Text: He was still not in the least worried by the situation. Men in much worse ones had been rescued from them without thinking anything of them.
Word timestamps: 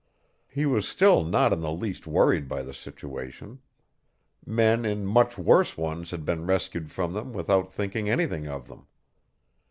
He 0.49 0.65
was 0.65 0.87
still 0.87 1.23
not 1.23 1.53
in 1.53 1.59
the 1.59 1.71
least 1.71 2.07
worried 2.07 2.47
by 2.47 2.63
the 2.63 2.73
situation. 2.73 3.59
Men 4.43 4.83
in 4.83 5.05
much 5.05 5.37
worse 5.37 5.77
ones 5.77 6.09
had 6.09 6.25
been 6.25 6.47
rescued 6.47 6.89
from 6.91 7.13
them 7.13 7.33
without 7.33 7.71
thinking 7.71 8.09
anything 8.09 8.47
of 8.47 8.67
them. 8.67 8.87